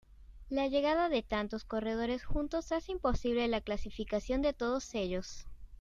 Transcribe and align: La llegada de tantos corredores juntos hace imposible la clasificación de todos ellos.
La 0.49 0.65
llegada 0.67 1.09
de 1.09 1.21
tantos 1.21 1.63
corredores 1.63 2.25
juntos 2.25 2.71
hace 2.71 2.91
imposible 2.91 3.47
la 3.47 3.61
clasificación 3.61 4.41
de 4.41 4.51
todos 4.51 4.95
ellos. 4.95 5.45